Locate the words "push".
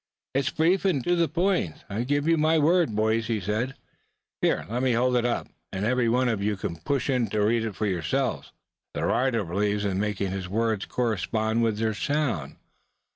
6.77-7.07